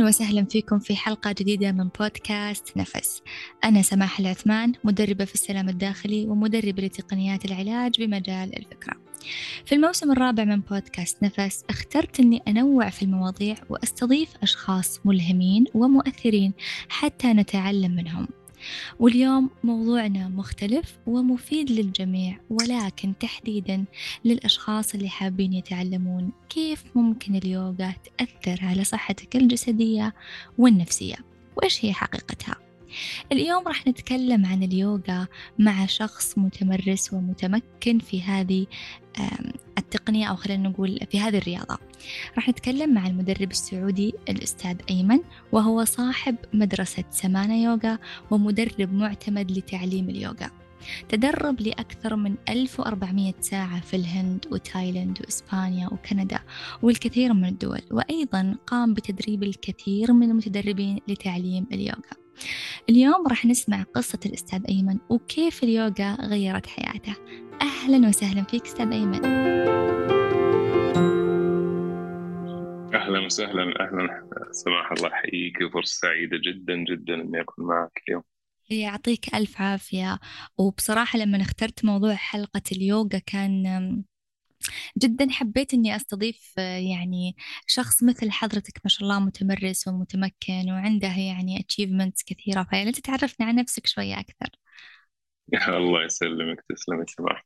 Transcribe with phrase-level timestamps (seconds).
[0.00, 3.22] أهلا وسهلا فيكم في حلقة جديدة من بودكاست نفس.
[3.64, 8.94] أنا سماح العثمان مدربة في السلام الداخلي ومدربة لتقنيات العلاج بمجال الفكرة.
[9.64, 16.52] في الموسم الرابع من بودكاست نفس اخترت أني أنوع في المواضيع وأستضيف أشخاص ملهمين ومؤثرين
[16.88, 18.28] حتى نتعلم منهم.
[18.98, 23.84] واليوم موضوعنا مختلف ومفيد للجميع ولكن تحديدا
[24.24, 30.14] للأشخاص اللي حابين يتعلمون كيف ممكن اليوغا تأثر على صحتك الجسدية
[30.58, 31.16] والنفسية.
[31.56, 32.69] وإيش هي حقيقتها؟
[33.32, 35.26] اليوم راح نتكلم عن اليوغا
[35.58, 38.66] مع شخص متمرس ومتمكن في هذه
[39.78, 41.78] التقنية أو خلينا نقول في هذه الرياضة.
[42.36, 45.20] راح نتكلم مع المدرب السعودي الأستاذ أيمن
[45.52, 47.98] وهو صاحب مدرسة سمانة يوغا
[48.30, 50.50] ومدرب معتمد لتعليم اليوغا.
[51.08, 56.40] تدرب لأكثر من 1400 ساعة في الهند وتايلاند وإسبانيا وكندا
[56.82, 62.19] والكثير من الدول وأيضا قام بتدريب الكثير من المتدربين لتعليم اليوغا.
[62.88, 67.14] اليوم راح نسمع قصة الأستاذ أيمن وكيف اليوغا غيرت حياته.
[67.62, 69.24] أهلا وسهلا فيك أستاذ أيمن.
[72.94, 74.26] أهلا وسهلا أهلا.
[74.50, 78.22] سماح الله يحييك فرصة سعيدة جدا جدا إني أكون معك اليوم.
[78.70, 80.18] يعطيك ألف عافية.
[80.58, 83.64] وبصراحة لما اخترت موضوع حلقة اليوغا كان
[84.98, 91.58] جدا حبيت إني أستضيف يعني شخص مثل حضرتك ما شاء الله متمرس ومتمكن وعنده يعني
[91.58, 94.48] achievements كثيرة فيا تعرفنا عن نفسك شوية أكثر.
[95.68, 97.44] الله يسلمك تسلمي سماح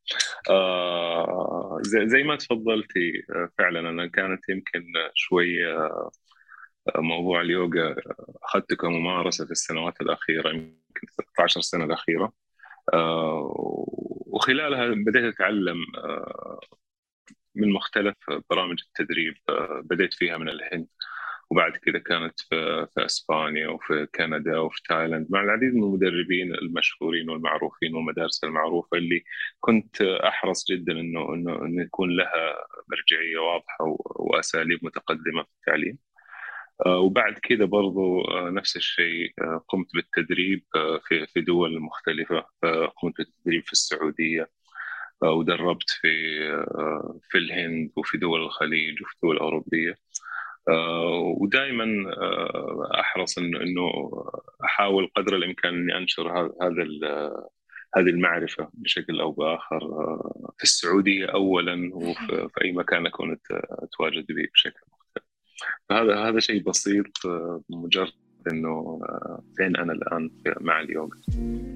[0.51, 3.13] آه زي, زي ما تفضلتي
[3.59, 6.11] فعلا أنا كانت يمكن شوي آه،
[6.97, 7.95] موضوع اليوغا
[8.45, 12.33] أخذته كممارسة في السنوات الأخيرة يمكن 16 سنة الأخيرة.
[12.95, 13.53] آه
[14.27, 16.54] وخلالها بديت أتعلم آه
[17.55, 18.17] من مختلف
[18.51, 20.87] برامج التدريب آه، بديت فيها من الهند
[21.51, 27.95] وبعد كذا كانت في, إسبانيا وفي كندا وفي تايلاند مع العديد من المدربين المشهورين والمعروفين
[27.95, 29.25] والمدارس المعروفة اللي
[29.61, 32.55] كنت أحرص جدا إنه إنه إنه يكون لها
[32.89, 35.99] مرجعية واضحة وأساليب متقدمة في التعليم.
[36.87, 39.33] آه، وبعد كذا برضو آه، نفس الشيء
[39.69, 40.65] قمت بالتدريب
[41.09, 42.45] في في دول مختلفة
[42.97, 44.51] قمت بالتدريب في السعودية
[45.33, 46.09] ودربت في
[46.53, 49.95] آه، في الهند وفي دول الخليج وفي دول أوروبية.
[50.69, 51.85] آه، ودائما
[52.17, 53.91] آه، أحرص إنه
[54.65, 56.83] أحاول قدر الإمكان إني أنشر هذا
[57.97, 59.81] هذه المعرفة بشكل أو بآخر
[60.59, 65.25] في السعودية أولا وفي أي مكان أكون أتواجد به بشكل مختلف.
[65.89, 67.07] فهذا هذا شيء بسيط
[67.71, 69.01] مجرد إنه
[69.57, 71.17] فين أنا الآن مع اليوغا؟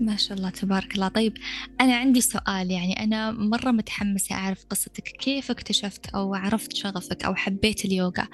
[0.00, 1.08] ما شاء الله تبارك الله.
[1.08, 1.32] طيب
[1.80, 5.02] أنا عندي سؤال يعني أنا مرة متحمسة أعرف قصتك.
[5.02, 8.28] كيف اكتشفت أو عرفت شغفك أو حبيت اليوغا؟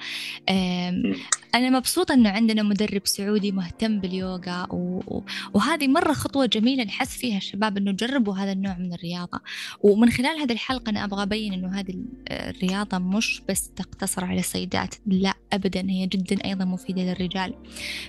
[1.55, 5.21] أنا مبسوطة إنه عندنا مدرب سعودي مهتم باليوغا و...
[5.53, 9.39] وهذه مرة خطوة جميلة نحس فيها الشباب إنه جربوا هذا النوع من الرياضة.
[9.79, 11.95] ومن خلال هذه الحلقة أنا أبغى أبين إنه هذه
[12.31, 17.53] الرياضة مش بس تقتصر على السيدات لا ابدا هي جدا أيضا مفيدة للرجال.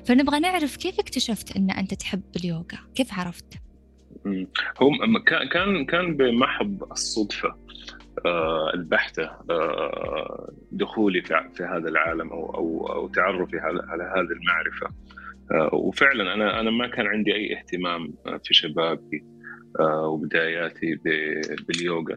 [0.04, 3.44] فنبغى نعرف كيف اكتشفت إن أنت تحب اليوغا؟ كيف عرفت؟
[4.82, 4.90] هو
[5.52, 7.56] كان كان بمحض الصدفة.
[8.74, 14.88] البحته آه، دخولي في هذا العالم أو أو أو تعرفي على هذه المعرفة.
[15.52, 19.24] آه، وفعلا أنا أنا ما كان عندي أي اهتمام في شبابي
[19.80, 21.00] وبداياتي
[21.68, 22.16] باليوغا.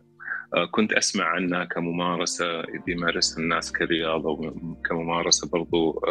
[0.72, 6.02] كنت أسمع عنها كممارسة بيمارسها الناس كرياضة وكممارسه برضو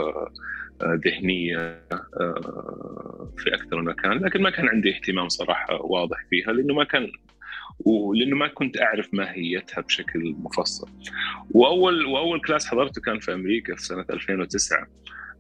[0.85, 1.59] ذهنية
[2.21, 4.13] آه، في أكثر من مكان.
[4.13, 7.13] لكن ما كان عندي اهتمام صراحة واضح فيها لأنه ما كان
[7.85, 10.89] ولأنه ما كنت أعرف ماهيتها بشكل مفصل.
[11.51, 14.89] وأول وأول class حضرته كان في أمريكا في سنة 2009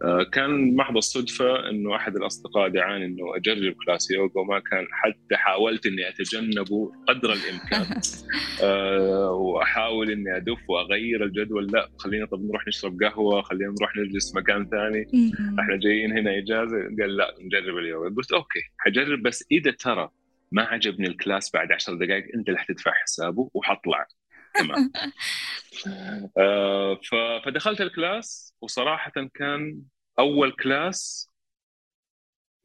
[0.04, 5.37] آه، كان محض الصدفة أنه أحد الأصدقاء دعاني أنه أجرب class يوغا وما كان حتى
[5.37, 8.00] حاولت أني أتجنبه قدر الإمكان.
[8.62, 11.66] أه وأحاول أني أدف وأغير الجدول.
[11.66, 15.07] لا خلينا طب نروح نشرب قهوة خلينا نروح نجلس مكان ثاني.
[15.60, 16.77] إحنا جايين هنا إجازة.
[17.01, 18.09] قال لا نجرب اليوغا.
[18.16, 20.10] قلت okay حجرب بس إذا ترى
[20.53, 24.06] ما عجبني ال class بعد عشر دقائق أنت اللي حتدفع حسابه وحطلع.
[24.54, 24.92] تمام.
[26.39, 27.00] آه
[27.45, 29.83] فدخلت ال class وصراحة كان
[30.18, 31.30] أول class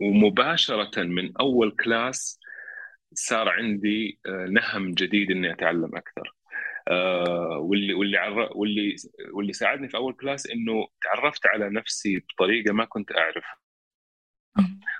[0.02, 2.40] ومباشرة من أول class
[3.14, 6.36] صار عندي آه، نهم جديد إني أتعلم أكثر.
[6.88, 8.50] آه واللي واللي عر...
[8.58, 8.96] واللي
[9.34, 13.58] واللي ساعدني في أول كلاس إنه تعرفت على نفسي بطريقة ما كنت أعرفها.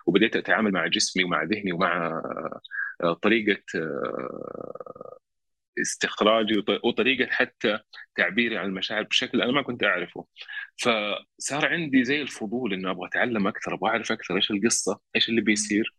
[0.06, 2.22] وبديت أتعامل مع جسمي ومع ذهني ومع
[3.22, 3.64] طريقة
[5.82, 7.80] استخراجي وطريقة حتى
[8.16, 10.26] تعبيري عن المشاعر بشكل أنا ما كنت أعرفه.
[10.78, 15.42] فصار عندي زي الفضول إنه أبغى أتعلم أكثر أبغى أعرف أكثر إيش القصة إيش اللي
[15.42, 15.94] بيصير.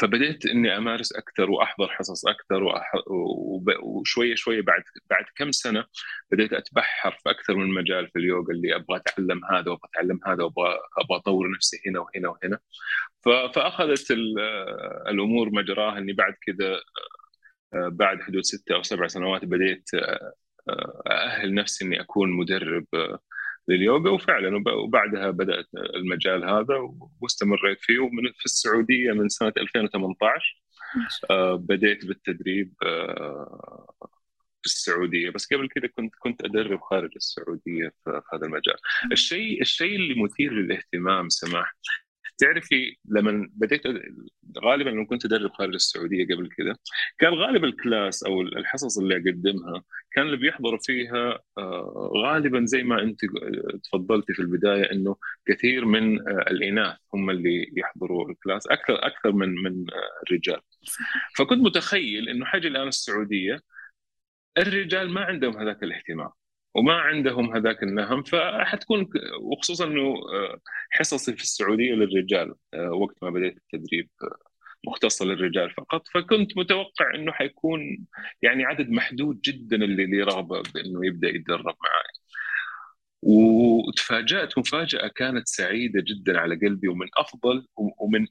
[0.00, 2.92] فبديت إني أمارس أكثر وأحضر حصص أكثر وأح...
[3.82, 5.84] وشوية شوية بعد بعد كم سنة
[6.30, 10.44] بديت أتبحر في أكثر من مجال في اليوغا اللي أبغى أتعلم هذا وأبغى أتعلم هذا
[10.44, 12.58] وأبغى أبغى أطور نفسي هنا وهنا وهنا.
[13.24, 13.28] ف...
[13.28, 14.10] فأخذت
[15.08, 16.80] الأمور مجراها إني بعد كذا
[17.72, 19.90] بعد حدود ستة أو سبع سنوات بديت
[21.06, 22.86] أأهل نفسي إني أكون مدرب
[23.68, 24.10] لليوغا.
[24.10, 26.74] وفعلا وبعدها بدأت المجال هذا
[27.20, 27.98] واستمريت فيه.
[27.98, 30.62] ومن في السعودية من سنة 2018
[31.30, 33.94] آه، بديت بالتدريب آه،
[34.62, 35.30] في السعودية.
[35.30, 38.76] بس قبل كذا كنت كنت أدرب خارج السعودية في هذا المجال.
[39.12, 41.74] الشيء الشيء اللي مثير للاهتمام سماح
[42.38, 43.82] تعرفي لما بديت
[44.64, 46.76] غالبا لما كنت أدرب خارج السعودية قبل كذا
[47.18, 49.82] كان غالب الكلاس أو الحصص اللي أقدمها
[50.12, 53.20] كان اللي بيحضروا فيها آه، غالبا زي ما أنت
[53.84, 59.48] تفضلتي في البداية إنه كثير من آه، الإناث هم اللي يحضروا الكلاس أكثر أكثر من
[59.54, 60.60] من آه، الرجال.
[61.36, 63.60] فكنت متخيل إنه حاجة الآن السعودية
[64.58, 66.30] الرجال ما عندهم هذاك الاهتمام.
[66.74, 69.08] وما عندهم هذاك النهم فحتكون
[69.40, 70.58] وخصوصا إنه آه،
[70.90, 74.38] حصصي في السعودية للرجال آه، وقت ما بديت التدريب آه،
[74.86, 78.06] مختصة للرجال فقط فكنت متوقع إنه حيكون
[78.42, 82.12] يعني عدد محدود جدا اللي لي رغبه بإنه يبدأ يتدرب معي
[83.22, 88.26] وتفاجأت مفاجأة كانت سعيدة جدا على قلبي ومن أفضل ومن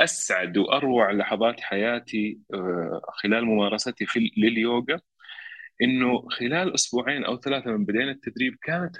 [0.00, 2.38] أسعد وأروع لحظات حياتي
[3.22, 5.00] خلال ممارستي في لليوغا.
[5.82, 8.96] إنه خلال أسبوعين أو ثلاثة من بدينا التدريب كانت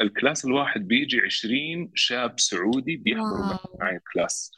[0.00, 4.52] ال class الواحد بيجي 20 شاب سعودي بيحضروا معي ال class.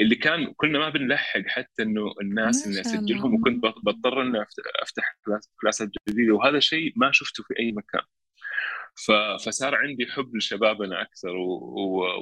[0.00, 4.42] اللي كان كنا ما بنلحق حتى إنه الناس إني أسجلهم وكنت بضطر إني
[4.82, 5.16] أفتح
[5.60, 8.02] كلاسات جديدة وهذا شيء ما شفته في أي مكان.
[9.44, 11.36] فصار عندي حب لشبابنا أكثر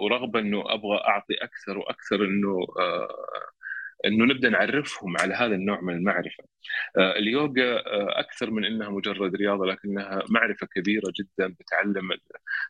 [0.03, 3.09] ورغبة إنه أبغى أعطي أكثر وأكثر إنه آه،
[4.07, 6.45] إنه نبدأ نعرفهم على هذا النوع من المعرفة.
[6.99, 12.13] آه، اليوغا آه، أكثر من إنها مجرد رياضة لكنها معرفة كبيرة جدا بتعلم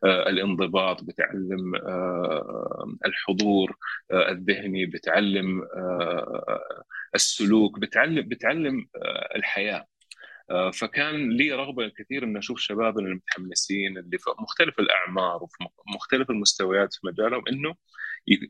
[0.04, 1.74] آه، الانضباط، بتعلم
[3.06, 3.76] الحضور
[4.12, 5.62] الذهني، بتعلم
[7.14, 8.86] السلوك، بتعلم بتعلم
[9.36, 9.86] الحياة.
[10.72, 15.56] فكان لي رغبة كثير ان أشوف شبابنا المتحمسين اللي في مختلف الأعمار وفي
[15.94, 17.74] مختلف المستويات في مجالهم إنه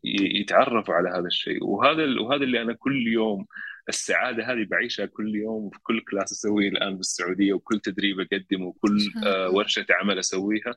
[0.05, 1.64] يتعرفوا على هذا الشيء.
[1.64, 3.46] وهذا وهذا اللي أنا كل يوم
[3.88, 8.99] السعادة هذه بعيشها كل يوم وفي كل كلاس أسويه الآن بالسعوديه وكل تدريب أقدمه وكل
[9.26, 10.75] آه ورشة عمل أسويها.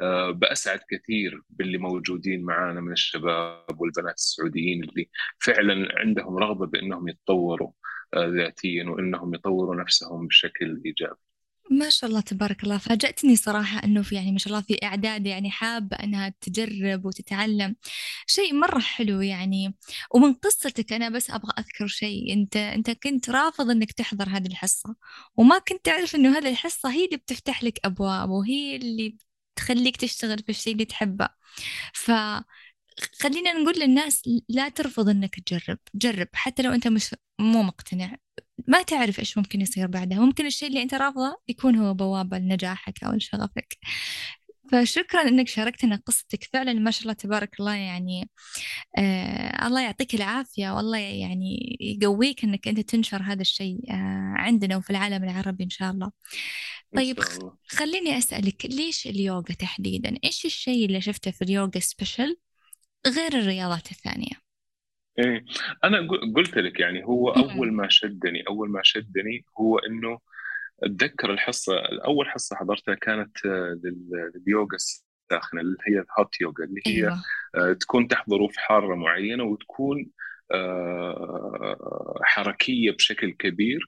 [0.00, 5.08] آه بأسعد كثير باللي موجودين معانا من الشباب والبنات السعوديين اللي
[5.38, 7.70] فعلا عندهم رغبة بأنهم يتطوروا
[8.14, 11.16] آه ذاتيا وأنهم يطوروا نفسهم بشكل إيجابي.
[11.70, 12.78] ما شاء الله تبارك الله.
[12.78, 17.76] فاجأتني صراحة أنه في يعني ما شاء الله في إعداد يعني حابة أنها تجرب وتتعلم.
[18.26, 19.74] شيء مرة حلو يعني.
[20.14, 22.32] ومن قصتك أنا بس أبغى أذكر شيء.
[22.32, 24.94] أنت أنت كنت رافض أنك تحضر هذه الحصة
[25.36, 29.16] وما كنت تعرف أنه هذه الحصة هي اللي بتفتح لك أبواب وهي اللي
[29.56, 31.28] تخليك تشتغل في الشيء اللي تحبه.
[31.94, 32.10] ف
[33.22, 35.78] خلينا نقول للناس لا ترفض إنك تجرب.
[35.94, 38.16] جرب حتى لو أنت مش مو مقتنع.
[38.66, 40.18] ما تعرف إيش ممكن يصير بعدها.
[40.18, 43.78] ممكن الشيء اللي أنت رافضه يكون هو بوابة لنجاحك أو لشغفك.
[44.72, 46.44] فشكرا إنك شاركتنا قصتك.
[46.52, 48.30] فعلا ما شاء الله تبارك الله يعني
[48.98, 50.76] آه الله يعطيك العافية.
[50.76, 55.90] والله يعني يقويك إنك أنت تنشر هذا الشيء آه عندنا وفي العالم العربي إن شاء
[55.90, 56.10] الله.
[56.96, 57.20] طيب
[57.68, 62.36] خليني أسألك ليش اليوغا تحديدا؟ إيش الشيء اللي شفته في اليوغا سبيشل
[63.06, 64.45] غير الرياضات الثانية؟
[65.18, 65.44] إيه.
[65.84, 70.18] أنا قلت لك يعني هو أول ما شدني أول ما شدني هو إنه
[70.82, 73.80] أتذكر الحصة أول حصة حضرتها كانت آه،
[74.34, 77.22] لليوغا الساخنة اللي هي الهوت يوغا اللي هي أيوة.
[77.54, 80.10] آه، تكون تحضر في حارة معينة وتكون
[80.52, 83.80] آه، حركية بشكل كبير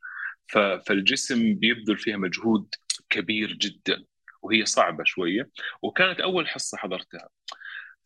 [0.86, 2.74] فالجسم بيبذل فيها مجهود
[3.10, 4.04] كبير جدا
[4.42, 5.50] وهي صعبة شوية
[5.82, 7.28] وكانت أول حصة حضرتها.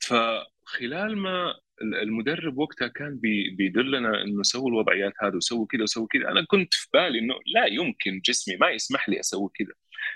[0.00, 3.19] فخلال ما المدرب وقتها كان
[3.57, 6.29] بيدلنا إنه سووا الوضعيات هذه وسووا كذا وسووا كذا.
[6.31, 9.75] أنا كنت في بالي إنه لا يمكن جسمي ما يسمح لي أسوي كذا.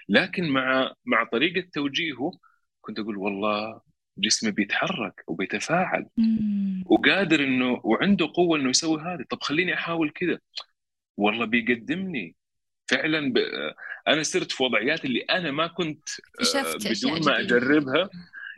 [0.09, 2.31] لكن مع مع طريقة توجيهه
[2.81, 3.81] كنت أقول والله
[4.19, 6.07] جسمي بيتحرك وبيتفاعل
[6.87, 9.25] وقادر إنه وعنده قوة إنه يسوي هذا.
[9.31, 10.39] طب خليني أحاول كذا.
[11.17, 12.37] والله بيقدمني.
[12.91, 13.39] فعلا ب...
[14.09, 16.09] أنا صرت في وضعيات اللي أنا ما كنت
[16.57, 18.11] آه، بدون ما اجربها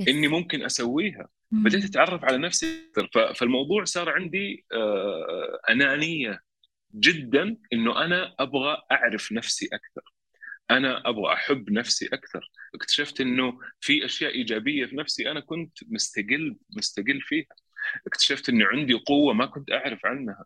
[0.08, 1.28] إني ممكن أسويها.
[1.50, 3.34] بديت أتعرف على نفسي أكثر.
[3.34, 6.40] فالموضوع صار عندي آه، أنانية
[6.94, 10.12] جدا إنه أنا أبغى أعرف نفسي أكثر.
[10.70, 12.50] أنا أبغى أحب نفسي أكثر.
[12.74, 17.46] اكتشفت إنه في أشياء إيجابية في نفسي أنا كنت مستقل مستقل فيها.
[18.06, 20.44] اكتشفت انه عندي قوة ما كنت أعرف عنها.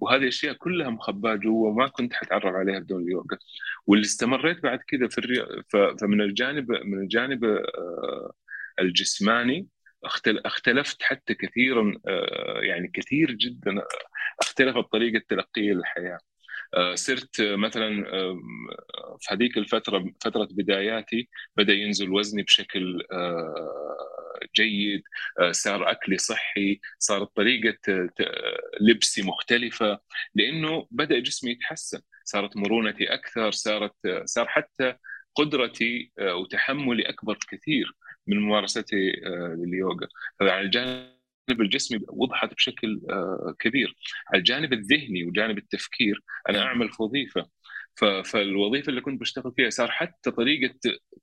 [0.00, 3.38] وهذه الاشياء كلها مخباة جوا وما كنت حتعرف عليها بدون اليوغا.
[3.86, 5.62] واللي استمريت بعد كذا في الري...
[6.00, 8.32] فمن الجانب من الجانب آه،
[8.80, 9.66] الجسماني
[10.44, 13.82] اختلفت حتى كثيرا آه، يعني كثير جدا
[14.40, 16.18] اختلفت طريقه تلقي الحياة
[16.74, 18.04] آه، صرت مثلا
[19.20, 23.02] في هذيك الفترة فترة بداياتي بدأ ينزل وزني بشكل
[24.56, 25.02] جيد
[25.40, 28.08] آه، صار أكلي صحي صارت طريقة
[28.80, 29.98] لبسي مختلفة
[30.34, 34.94] لأنه بدأ جسمي يتحسن صارت مرونتي أكثر صارت صار حتى
[35.34, 37.92] قدرتي آه، وتحملي أكبر كثير.
[38.26, 40.08] من ممارستي آه، لليوغا.
[40.40, 41.14] فعلى الجانب
[41.60, 43.00] الجسمي وضحت بشكل
[43.58, 43.96] كبير.
[44.32, 47.46] على الجانب الذهني وجانب التفكير أنا أعمل في وظيفه
[48.24, 50.74] فالوظيفة اللي كنت بشتغل فيها صار حتى طريقة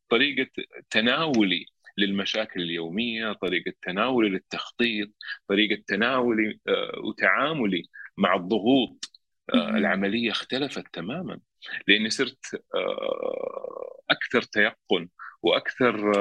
[0.10, 0.52] طريقة
[0.90, 1.66] تناولي
[1.98, 5.10] للمشاكل اليومية، طريقة تناولي للتخطيط،
[5.48, 7.84] طريقة تناولي آه، وتعاملي
[8.18, 9.06] مع الضغوط
[9.54, 11.40] آه، العملية اختلفت تماما.
[11.88, 15.10] لأني صرت آه، أكثر تيقن
[15.44, 16.14] وأكثر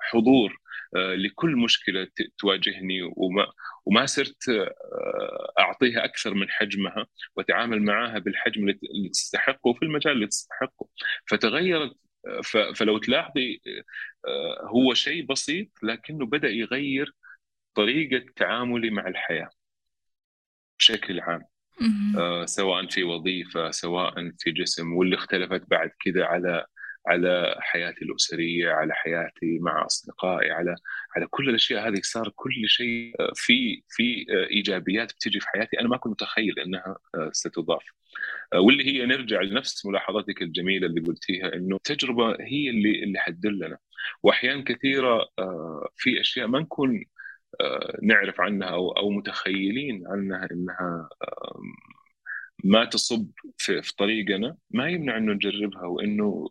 [0.00, 0.60] حضور
[0.94, 2.08] لكل مشكلة
[2.38, 3.46] تواجهني وما
[3.86, 4.44] وما صرت
[5.58, 10.88] أعطيها أكثر من حجمها وأتعامل معها بالحجم اللي تستحقه في المجال اللي تستحقه.
[11.26, 11.96] فتغيرت
[12.74, 13.60] فلو تلاحظي
[14.28, 17.14] آه، هو شيء بسيط لكنه بدأ يغير
[17.74, 19.50] طريقة تعاملي مع الحياة
[20.78, 21.42] بشكل عام.
[22.18, 26.66] آه، سواء في وظيفة سواء في جسم واللي اختلفت بعد كذا على
[27.06, 30.74] على حياتي الأسرية على حياتي مع أصدقائي على
[31.16, 32.00] على كل الأشياء هذه.
[32.02, 36.96] صار كل شيء آه، في في إيجابيات بتجي في حياتي أنا ما كنت متخيل إنها
[37.32, 37.84] ستضاف.
[38.52, 43.78] آه، واللي هي نرجع لنفس ملاحظتك الجميلة اللي قلتيها إنه التجربة هي اللي اللي حتدلنا.
[44.22, 47.04] وأحيان كثيرة آه، في أشياء ما نكون
[47.60, 51.08] آه، نعرف عنها أو أو متخيلين عنها إنها
[52.64, 56.48] ما تصب في, في طريقنا ما يمنع إنه نجربها وإنه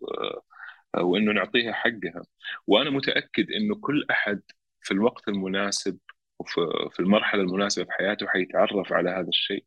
[0.97, 2.21] وإنه نعطيها حقها.
[2.67, 4.41] وأنا متأكد إنه كل أحد
[4.81, 5.99] في الوقت المناسب
[6.39, 9.65] وفي المرحلة المناسبة في حياته حيتعرف على هذا الشيء.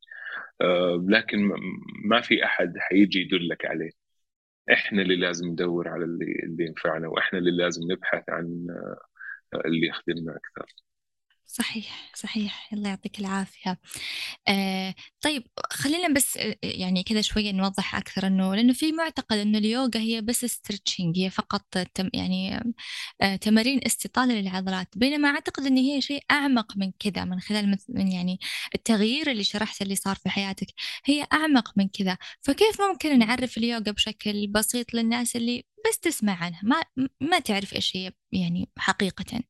[0.61, 1.51] آه، لكن
[2.05, 3.91] ما في أحد حيجي يدلك عليه.
[4.73, 8.67] إحنا اللي لازم ندور على اللي اللي ينفعنا وإحنا اللي لازم نبحث عن
[9.55, 10.67] آه، اللي يخدمنا أكثر.
[11.53, 12.69] صحيح صحيح.
[12.73, 13.79] الله يعطيك العافية.
[14.49, 19.59] آه طيب خلينا بس آه، يعني كذا شوية نوضح أكثر إنه لأنه في معتقد إنه
[19.59, 22.61] اليوغا هي بس ستريتشنج هي فقط تم يعني
[23.23, 24.89] آه تمارين استطالة للعضلات.
[24.97, 28.39] بينما أعتقد إن هي شيء أعمق من كذا من خلال من يعني
[28.75, 30.67] التغيير اللي شرحته اللي صار في حياتك
[31.05, 32.19] هي أعمق من كذا.
[32.43, 36.83] فكيف ممكن نعرف اليوغا بشكل بسيط للناس اللي بس تسمع عنها؟ ما
[37.21, 39.43] ما تعرف إيش هي يعني حقيقة؟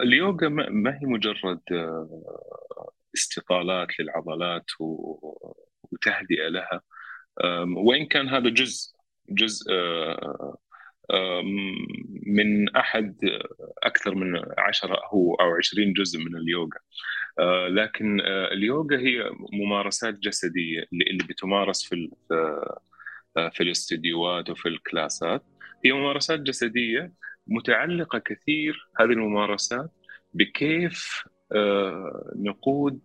[0.00, 6.80] اليوغا ما هي مجرد آه، استطالات للعضلات وتهدئة لها.
[7.76, 8.92] وإن كان هذا جزء
[9.30, 9.72] جزء
[11.10, 11.42] آه،
[12.26, 13.16] من أحد
[13.82, 16.78] أكثر من عشرة أو أو عشرين جزء من اليوغا.
[17.38, 18.20] آه، لكن
[18.52, 22.10] اليوغا هي ممارسات جسدية اللي بتمارس في
[23.52, 25.42] في الاستديوهات وفي الكلاسات.
[25.84, 27.12] هي ممارسات جسدية
[27.46, 29.90] متعلقة كثير هذه الممارسات
[30.34, 33.00] بكيف آه، نقود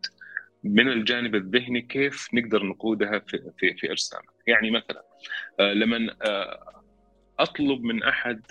[0.64, 5.04] من الجانب الذهني كيف نقدر نقودها في في, في ارسامك يعني مثلا
[5.60, 6.84] آه، لما آه،
[7.40, 8.42] أطلب من أحد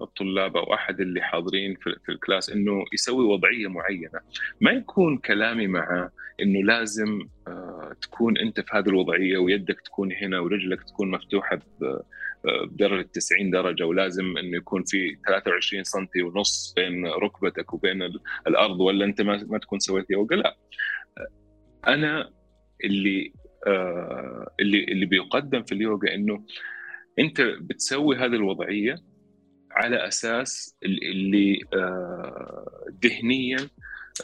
[0.00, 4.20] الطلاب أو أحد اللي حاضرين في الكلاس إنه يسوي وضعية معينة.
[4.60, 6.10] ما يكون كلامي معه
[6.42, 7.28] إنه لازم
[8.02, 11.58] تكون أنت في هذه الوضعية ويدك تكون هنا ورجلك تكون مفتوحة
[12.44, 18.02] بدرجه 90 درجة ولازم إنه يكون في 23 سم ونص بين ركبتك وبين
[18.46, 20.56] الأرض ولا أنت ما تكون سويت يوغا؟ لا.
[21.86, 22.30] أنا
[22.84, 23.32] اللي
[23.66, 26.44] آه، اللي اللي بيقدم في اليوغا إنه
[27.18, 28.96] أنت بتسوي هذه الوضعية
[29.70, 33.68] على أساس اللي آه، ذهنيا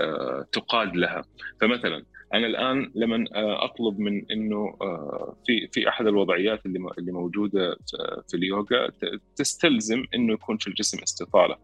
[0.00, 1.24] آه، تقاد لها.
[1.60, 7.12] فمثلا أنا الآن لما آه، أطلب من إنه آه، في في أحد الوضعيات اللي اللي
[7.12, 7.76] موجودة
[8.28, 8.90] في اليوغا
[9.36, 11.56] تستلزم إنه يكون في الجسم استطالة.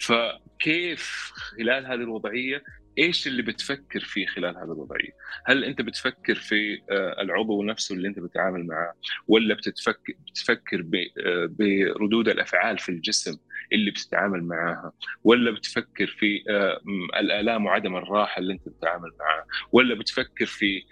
[0.00, 2.62] فكيف خلال هذه الوضعية
[2.98, 5.12] إيش اللي بتفكر فيه خلال هذه الوضعية؟
[5.46, 8.94] هل أنت بتفكر في آه، العضو نفسه اللي أنت بتتعامل معه
[9.28, 10.84] ولا بتتفكر بتفكر
[11.26, 13.36] آه، بردود الأفعال في الجسم
[13.72, 14.92] اللي بتتعامل معاها
[15.24, 16.80] ولا بتفكر في آه،
[17.20, 20.82] الآلام وعدم الراحة اللي أنت بتتعامل معها؟ ولا بتفكر في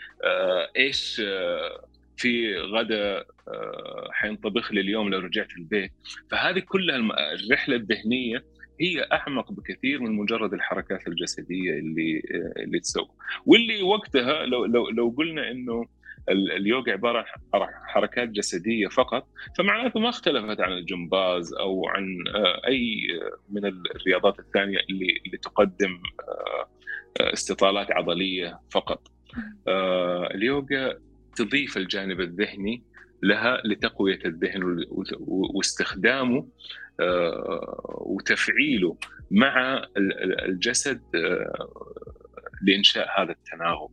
[0.76, 1.22] إيش
[2.16, 3.24] في غدا
[4.10, 5.92] حينطبخ لي اليوم لو رجعت البيت؟
[6.30, 6.96] فهذه كلها
[7.34, 8.44] الرحلة الذهنية
[8.82, 12.22] هي اعمق بكثير من مجرد الحركات الجسدية اللي
[12.56, 13.08] اللي تسوى
[13.46, 15.86] واللي وقتها لو لو لو قلنا إنه
[16.28, 17.18] اليوغا عبارة
[17.54, 23.06] عن حركات جسدية فقط فمعناته ما اختلفت عن الجمباز أو عن آه، أي
[23.50, 29.08] من الرياضات الثانية اللي اللي تقدم آه، استطالات عضلية فقط.
[29.68, 30.94] آه، اليوغا
[31.36, 32.82] تضيف الجانب الذهني
[33.22, 34.84] لها لتقوية الذهن
[35.54, 36.46] واستخدامه آه،
[38.00, 38.96] وتفعيله
[39.30, 39.82] مع
[40.48, 41.72] الجسد آه،
[42.62, 43.88] لإنشاء هذا التناغم.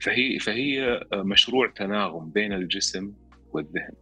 [0.00, 3.12] فهي فهي مشروع تناغم بين الجسم
[3.52, 3.92] والذهن.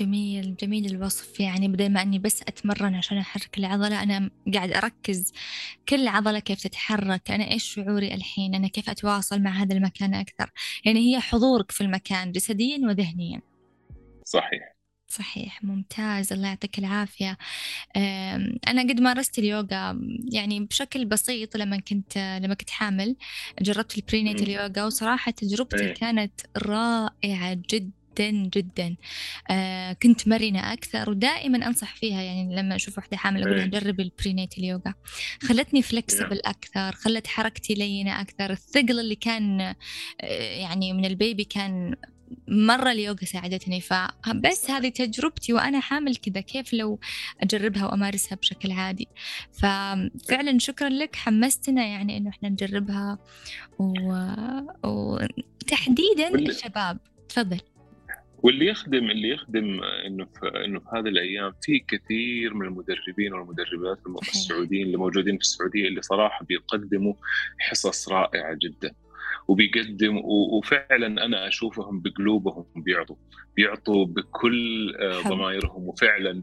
[0.00, 1.40] جميل جميل الوصف.
[1.40, 5.32] يعني بدل ما أني بس أتمرن عشان أحرك العضلة أنا قاعد أركز
[5.88, 10.50] كل عضلة كيف تتحرك أنا إيش شعوري الحين أنا كيف أتواصل مع هذا المكان أكثر.
[10.84, 13.40] يعني هي حضورك في المكان جسديا وذهنيا.
[14.24, 14.77] صحيح.
[15.08, 17.38] صحيح ممتاز الله يعطيك العافية.
[18.66, 20.00] أنا قد مارست اليوغا
[20.32, 23.16] يعني بشكل بسيط لما كنت لما كنت حامل
[23.60, 25.94] جربت ال prenatal اليوغا وصراحة تجربتي إيه.
[25.94, 28.48] كانت رائعة جدا جدا.
[28.60, 28.96] جدا
[29.50, 33.70] آه كنت مرنة أكثر ودائما أنصح فيها يعني لما أشوف واحدة حامل أقول لها إيه.
[33.70, 34.94] جربي ال prenatal اليوغا
[35.42, 39.74] خلتني فلكسبل أكثر خلت حركتي لينة أكثر الثقل اللي كان آه
[40.60, 41.94] يعني من البيبي كان
[42.48, 47.00] مرة اليوغا ساعدتني فبس هذه تجربتي وأنا حامل كذا كيف لو
[47.40, 49.08] أجربها وأمارسها بشكل عادي.
[49.52, 53.18] ففعلا شكرا لك حمستنا يعني إنه إحنا نجربها
[53.78, 54.14] و...
[54.84, 57.60] وتحديدا الشباب تفضل.
[58.42, 63.98] واللي يخدم اللي يخدم إنه في إنه في هذه الأيام في كثير من المدربين والمدربات
[64.22, 67.14] السعوديين اللي موجودين في السعودية اللي صراحة بيقدموا
[67.58, 68.94] حصص رائعة جدا.
[69.48, 70.20] وبيقدم
[70.58, 73.16] وفعلا أنا أشوفهم بقلوبهم بيعطوا
[73.56, 76.42] بيعطوا بكل آه، ضمائرهم وفعلا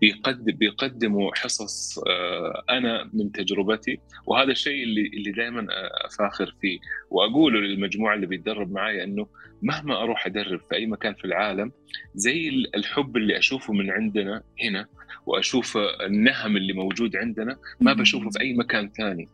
[0.00, 5.66] بيقدم بيقدموا حصص آه، أنا من تجربتي وهذا الشيء اللي اللي دائما
[6.06, 6.78] أفاخر فيه
[7.10, 9.26] وأقوله للمجموعة اللي بيتدرب معي إنه
[9.62, 11.72] مهما أروح أدرب في أي مكان في العالم
[12.14, 14.86] زي الحب اللي أشوفه من عندنا هنا
[15.26, 19.28] وأشوف النهم اللي موجود عندنا ما بشوفه في أي مكان ثاني.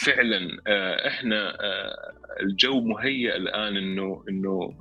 [0.00, 4.74] فعلا آه، إحنا آه، الجو مهيئ الآن إنه إنه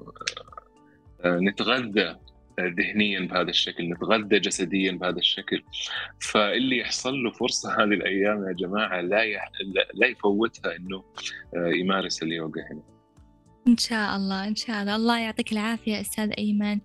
[1.26, 2.16] آه، نتغذى
[2.60, 5.64] ذهنيا بهذا الشكل نتغذى جسديا بهذا الشكل.
[6.20, 9.52] فاللي يحصل له فرصة هذه الأيام يا جماعة لا يح...
[9.94, 11.04] لا يفوتها إنه
[11.56, 12.84] يمارس اليوغا هنا.
[13.68, 14.96] إن شاء الله إن شاء الله.
[14.96, 16.80] الله يعطيك العافية أستاذ أيمن.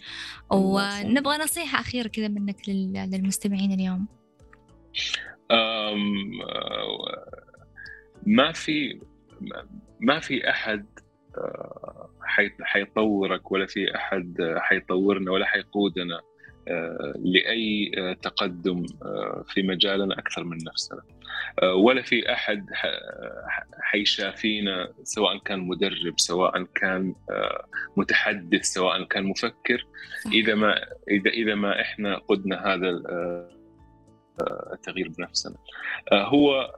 [0.50, 4.06] ونبغى نصيحة أخيرة كذا منك للمستمعين اليوم.
[5.50, 6.40] أم
[8.26, 9.00] ما في
[10.00, 10.86] ما في أحد
[11.38, 12.10] آه،
[12.62, 16.20] حيطورك ولا في أحد حيطورنا ولا حيقودنا
[16.68, 18.86] آه، لأي آه، تقدم
[19.48, 21.02] في مجالنا أكثر من نفسنا.
[21.74, 22.66] ولا في أحد
[23.80, 27.14] حيشافينا سواء كان مدرب سواء كان
[27.96, 29.86] متحدث سواء كان مفكر.
[30.32, 30.74] إذا ما
[31.10, 33.02] إذا إذا ما إحنا قدنا هذا
[34.72, 35.56] التغيير بنفسنا.
[36.12, 36.70] هو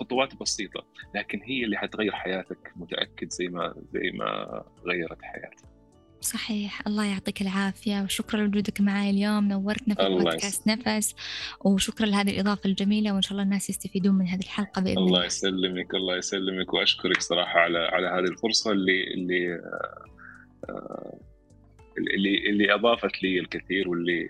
[0.00, 5.64] خطوات بسيطة لكن هي اللي حتغير حياتك متأكد زي ما زي ما غيرت حياتي
[6.20, 6.86] صحيح.
[6.86, 9.48] الله يعطيك العافية وشكرا لوجودك معي اليوم.
[9.48, 11.14] نورتنا في بودكاست نفس
[11.60, 15.24] وشكرا لهذه الإضافة الجميلة وإن شاء الله الناس يستفيدون من هذه الحلقة بإذن الله الله.
[15.24, 19.54] يسلمك الله يسلمك وأشكرك صراحة على على هذه الفرصة اللي اللي
[20.68, 21.18] آه،
[21.98, 24.28] اللي اللي أضافت لي الكثير واللي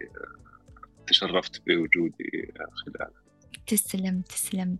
[1.07, 3.11] تشرفت بوجودي خلالها
[3.67, 4.79] تسلم تسلم.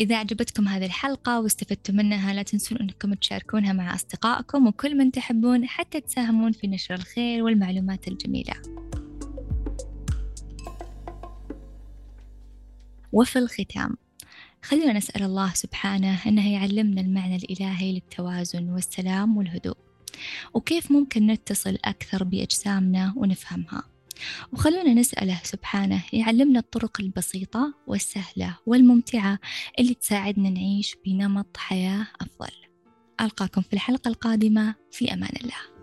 [0.00, 5.66] إذا أعجبتكم هذه الحلقة واستفدتم منها لا تنسون أنكم تشاركونها مع أصدقائكم وكل من تحبون
[5.66, 8.54] حتى تساهمون في نشر الخير والمعلومات الجميلة.
[13.12, 13.96] وفي الختام
[14.62, 19.76] خلونا نسأل الله سبحانه أنه يعلمنا المعنى الإلهي للتوازن والسلام والهدوء
[20.54, 23.82] وكيف ممكن نتصل أكثر بأجسامنا ونفهمها؟
[24.52, 29.38] وخلونا نسأله سبحانه يعلمنا الطرق البسيطة والسهلة والممتعة
[29.78, 32.54] اللي تساعدنا نعيش بنمط حياة أفضل.
[33.20, 35.77] ألقاكم في الحلقة القادمة في أمان الله.